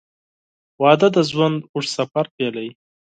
•واده 0.81 1.07
د 1.15 1.17
ژوند 1.29 1.57
اوږد 1.73 1.91
سفر 1.97 2.25
پیلوي. 2.35 2.69